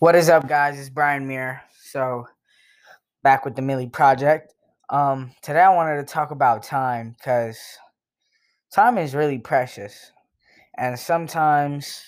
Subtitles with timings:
[0.00, 0.78] What is up, guys?
[0.78, 1.60] It's Brian Muir.
[1.82, 2.28] So,
[3.24, 4.54] back with the Millie Project.
[4.90, 7.58] Um, today I wanted to talk about time because
[8.72, 10.12] time is really precious,
[10.76, 12.00] and sometimes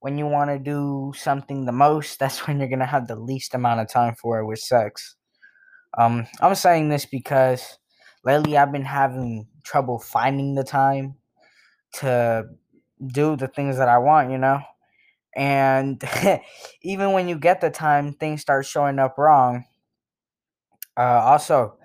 [0.00, 3.54] when you want to do something the most, that's when you're gonna have the least
[3.54, 5.14] amount of time for it, which sucks.
[5.98, 7.76] Um, I'm saying this because
[8.24, 11.16] lately I've been having trouble finding the time
[11.96, 12.46] to
[13.06, 14.30] do the things that I want.
[14.30, 14.62] You know
[15.36, 16.02] and
[16.82, 19.64] even when you get the time things start showing up wrong
[20.96, 21.76] uh, also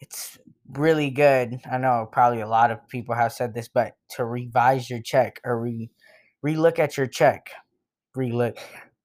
[0.00, 0.38] it's
[0.72, 1.60] really good.
[1.70, 5.40] I know probably a lot of people have said this but to revise your check
[5.44, 5.90] or re
[6.46, 7.50] relook at your check
[8.16, 8.58] relook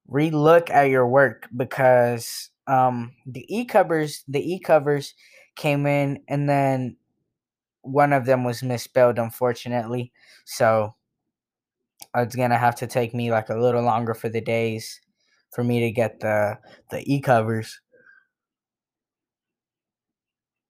[0.10, 5.16] relook at your work because um the e-covers the e-covers
[5.56, 6.98] came in and then
[7.82, 10.12] one of them was misspelled unfortunately.
[10.46, 10.96] So
[12.16, 15.00] it's gonna have to take me like a little longer for the days
[15.54, 16.58] for me to get the
[16.90, 17.80] the e covers.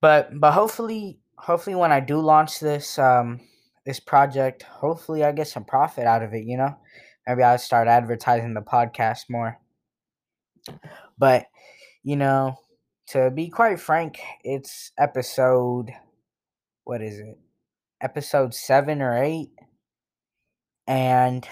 [0.02, 3.42] But but hopefully hopefully when I do launch this um
[3.86, 6.78] this project, hopefully I get some profit out of it, you know?
[7.28, 9.60] Maybe I'll start advertising the podcast more.
[11.18, 11.46] But,
[12.04, 12.56] you know,
[13.08, 15.92] to be quite frank, it's episode
[16.86, 17.40] what is it?
[18.02, 19.50] Episode 7 or 8
[20.88, 21.48] and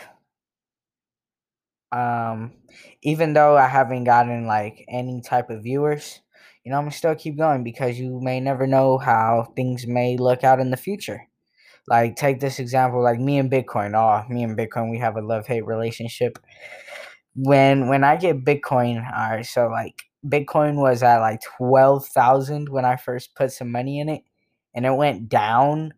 [1.92, 2.54] um
[3.04, 6.22] even though I haven't gotten like any type of viewers,
[6.64, 10.44] you know, I'm still keep going because you may never know how things may look
[10.44, 11.28] out in the future.
[11.88, 13.94] Like take this example, like me and Bitcoin.
[13.96, 16.40] Oh, me and Bitcoin, we have a love hate relationship.
[17.36, 22.70] When when I get Bitcoin, all right, so like Bitcoin was at like twelve thousand
[22.70, 24.24] when I first put some money in it,
[24.76, 25.94] and it went down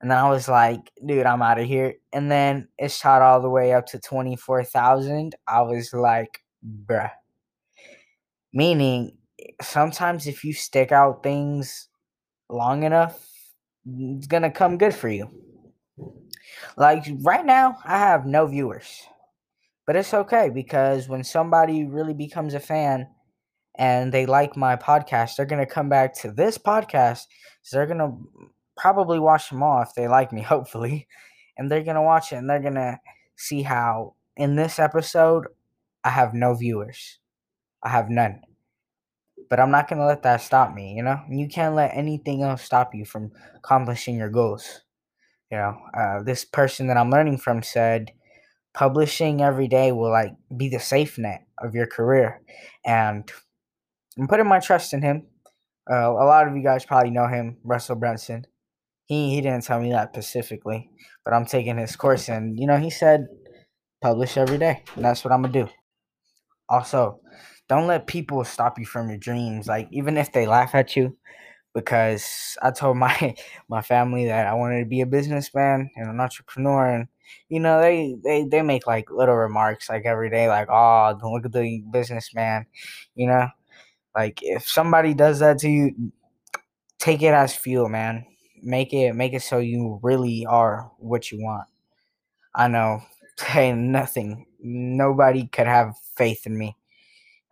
[0.00, 1.94] and then I was like, dude, I'm out of here.
[2.12, 5.34] And then it shot all the way up to 24,000.
[5.46, 7.10] I was like, bruh.
[8.52, 9.16] Meaning,
[9.62, 11.88] sometimes if you stick out things
[12.50, 13.26] long enough,
[13.86, 15.30] it's going to come good for you.
[16.76, 19.02] Like right now, I have no viewers.
[19.86, 23.06] But it's okay because when somebody really becomes a fan
[23.78, 27.22] and they like my podcast, they're going to come back to this podcast.
[27.62, 28.16] So they're going to
[28.76, 31.06] probably watch them all if they like me, hopefully.
[31.56, 32.98] And they're going to watch it and they're going to
[33.36, 35.46] see how in this episode,
[36.04, 37.18] I have no viewers.
[37.82, 38.42] I have none.
[39.48, 41.20] But I'm not going to let that stop me, you know?
[41.30, 44.82] You can't let anything else stop you from accomplishing your goals.
[45.50, 48.12] You know, uh, this person that I'm learning from said,
[48.74, 52.42] publishing every day will like be the safe net of your career.
[52.84, 53.30] And
[54.18, 55.26] I'm putting my trust in him.
[55.90, 58.46] Uh, a lot of you guys probably know him, Russell Brunson
[59.06, 60.90] he he didn't tell me that specifically,
[61.24, 63.26] but I'm taking his course and you know he said
[64.02, 65.68] publish every day, and that's what I'm gonna do.
[66.68, 67.20] Also,
[67.68, 71.16] don't let people stop you from your dreams, like even if they laugh at you,
[71.74, 73.36] because I told my
[73.68, 77.08] my family that I wanted to be a businessman and an entrepreneur, and
[77.48, 81.32] you know they they they make like little remarks like every day, like oh don't
[81.32, 82.66] look at the businessman,
[83.14, 83.48] you know,
[84.16, 86.12] like if somebody does that to you,
[86.98, 88.26] take it as fuel, man
[88.62, 91.66] make it make it so you really are what you want.
[92.54, 93.02] I know,
[93.40, 96.76] hey, nothing, nobody could have faith in me.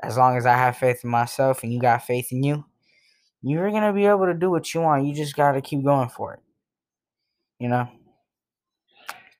[0.02, 2.64] As long as I have faith in myself and you got faith in you,
[3.42, 5.06] you're gonna be able to do what you want.
[5.06, 6.40] You just gotta keep going for it.
[7.58, 7.88] You know?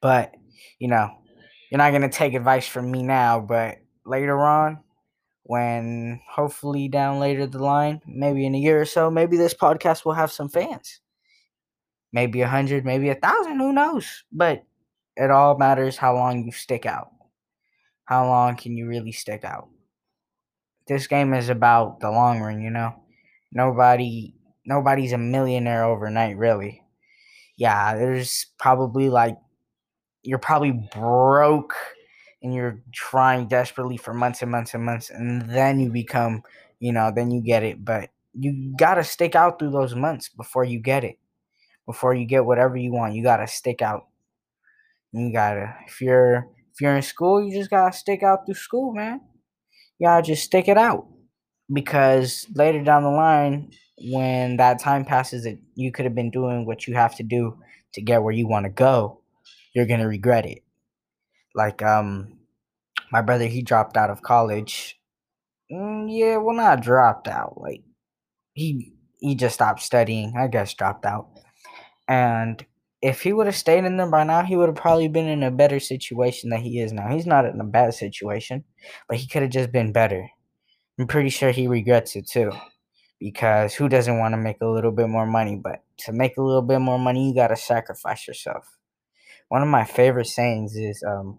[0.01, 0.35] But,
[0.79, 1.11] you know,
[1.71, 4.81] you're not gonna take advice from me now, but later on,
[5.45, 10.05] when hopefully down later the line, maybe in a year or so, maybe this podcast
[10.05, 11.01] will have some fans
[12.15, 14.23] maybe a hundred, maybe a thousand, who knows?
[14.33, 14.65] But
[15.17, 17.11] it all matters how long you stick out.
[18.05, 19.69] How long can you really stick out?
[20.87, 22.95] This game is about the long run, you know.
[23.53, 26.83] Nobody nobody's a millionaire overnight, really.
[27.57, 29.37] Yeah, there's probably like
[30.23, 31.75] you're probably broke
[32.43, 36.43] and you're trying desperately for months and months and months and then you become,
[36.79, 40.29] you know, then you get it, but you got to stick out through those months
[40.29, 41.19] before you get it
[41.87, 43.15] before you get whatever you want.
[43.15, 44.09] You gotta stick out.
[45.13, 48.93] You gotta if you're if you're in school, you just gotta stick out through school,
[48.93, 49.21] man.
[49.99, 51.07] You gotta just stick it out.
[51.73, 56.67] Because later down the line, when that time passes that you could have been doing
[56.67, 57.59] what you have to do
[57.95, 59.21] to get where you want to go,
[59.75, 60.63] you're gonna regret it.
[61.55, 62.39] Like um
[63.13, 64.99] my brother he dropped out of college.
[65.71, 67.61] Mm, yeah, well not dropped out.
[67.61, 67.83] Like
[68.55, 70.35] he he just stopped studying.
[70.37, 71.29] I guess dropped out
[72.09, 72.65] and
[73.03, 75.43] if he would have stayed in there by now, he would have probably been in
[75.43, 77.09] a better situation than he is now.
[77.09, 78.65] He's not in a bad situation,
[79.09, 80.29] but he could have just been better.
[80.99, 82.53] I'm pretty sure he regrets it too.
[83.21, 85.57] Because who doesn't want to make a little bit more money?
[85.57, 88.67] But to make a little bit more money, you got to sacrifice yourself.
[89.49, 91.39] One of my favorite sayings is um,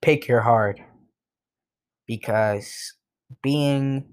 [0.00, 0.80] pick your hard.
[2.06, 2.94] Because
[3.42, 4.08] being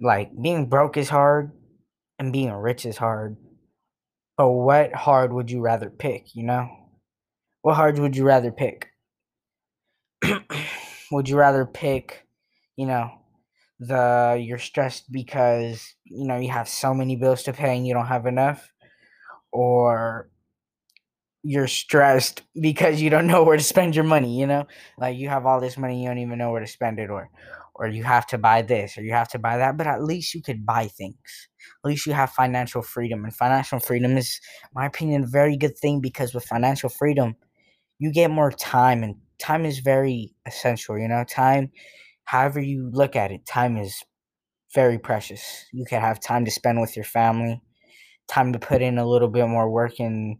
[0.00, 1.52] like being broke is hard
[2.18, 3.36] and being rich is hard
[4.36, 6.68] but what hard would you rather pick, you know?
[7.62, 8.88] What hard would you rather pick?
[11.12, 12.26] would you rather pick,
[12.76, 13.10] you know,
[13.78, 17.94] the you're stressed because, you know, you have so many bills to pay and you
[17.94, 18.72] don't have enough
[19.52, 20.28] or
[21.42, 24.66] you're stressed because you don't know where to spend your money, you know?
[24.98, 27.30] Like you have all this money you don't even know where to spend it or
[27.74, 30.34] or you have to buy this or you have to buy that, but at least
[30.34, 31.48] you could buy things.
[31.84, 33.24] At least you have financial freedom.
[33.24, 34.40] And financial freedom is,
[34.74, 37.34] my opinion, a very good thing because with financial freedom,
[37.98, 41.24] you get more time and time is very essential, you know?
[41.24, 41.70] Time,
[42.24, 44.02] however you look at it, time is
[44.72, 45.66] very precious.
[45.72, 47.60] You can have time to spend with your family,
[48.28, 50.36] time to put in a little bit more work into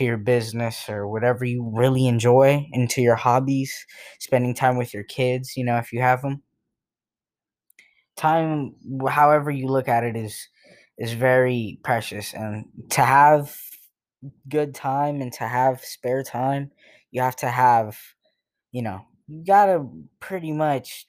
[0.00, 3.86] your business or whatever you really enjoy, into your hobbies,
[4.20, 6.42] spending time with your kids, you know, if you have them
[8.16, 8.74] time
[9.08, 10.48] however you look at it is
[10.98, 13.56] is very precious and to have
[14.48, 16.70] good time and to have spare time
[17.10, 17.98] you have to have
[18.72, 19.86] you know you gotta
[20.20, 21.06] pretty much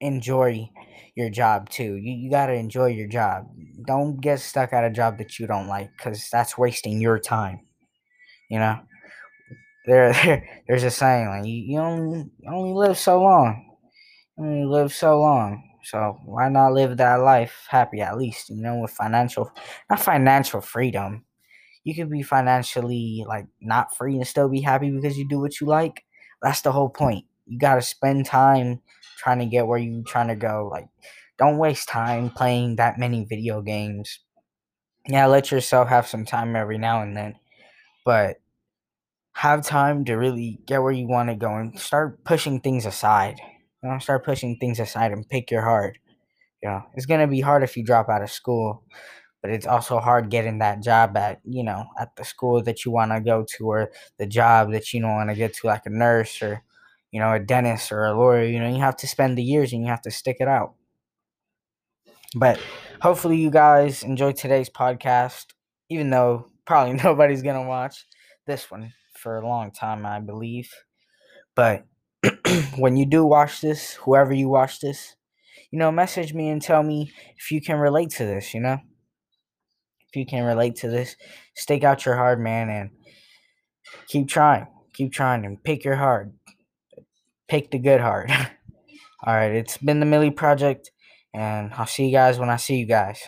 [0.00, 0.68] enjoy
[1.14, 1.96] your job too.
[1.96, 3.46] You, you gotta enjoy your job.
[3.86, 7.60] Don't get stuck at a job that you don't like because that's wasting your time
[8.48, 8.78] you know?
[9.86, 13.65] There, there there's a saying like you, you only you only live so long
[14.38, 15.62] only live so long.
[15.82, 19.50] So why not live that life happy at least, you know, with financial
[19.88, 21.24] not financial freedom.
[21.84, 25.60] You could be financially like not free and still be happy because you do what
[25.60, 26.04] you like.
[26.42, 27.26] That's the whole point.
[27.46, 28.82] You gotta spend time
[29.18, 30.68] trying to get where you trying to go.
[30.70, 30.88] Like
[31.38, 34.20] don't waste time playing that many video games.
[35.08, 37.36] Yeah, let yourself have some time every now and then.
[38.04, 38.38] But
[39.34, 43.36] have time to really get where you want to go and start pushing things aside.
[43.82, 45.98] You know, start pushing things aside and pick your heart.
[46.62, 48.82] You know, it's gonna be hard if you drop out of school,
[49.42, 52.90] but it's also hard getting that job at you know at the school that you
[52.90, 55.86] want to go to or the job that you don't want to get to, like
[55.86, 56.62] a nurse or
[57.12, 58.44] you know a dentist or a lawyer.
[58.44, 60.74] You know, you have to spend the years and you have to stick it out.
[62.34, 62.60] But
[63.00, 65.46] hopefully, you guys enjoyed today's podcast,
[65.88, 68.06] even though probably nobody's gonna watch
[68.46, 70.70] this one for a long time, I believe.
[71.54, 71.84] But
[72.76, 75.16] when you do watch this, whoever you watch this,
[75.70, 78.78] you know, message me and tell me if you can relate to this, you know?
[80.08, 81.16] If you can relate to this,
[81.54, 82.90] stake out your hard, man, and
[84.08, 84.66] keep trying.
[84.94, 86.32] Keep trying and pick your hard.
[87.48, 88.30] Pick the good hard.
[89.26, 90.90] All right, it's been the Millie Project,
[91.34, 93.20] and I'll see you guys when I see you guys.